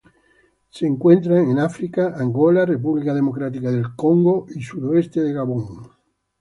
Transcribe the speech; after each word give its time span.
Se 0.71 0.87
encuentran 0.87 1.47
en 1.51 1.59
África: 1.59 2.15
Angola, 2.17 2.65
República 2.65 3.13
Democrática 3.13 3.69
del 3.69 3.95
Congo 3.95 4.47
y 4.49 4.59
sudoeste 4.63 5.21
de 5.21 5.31
Gabón. 5.33 5.91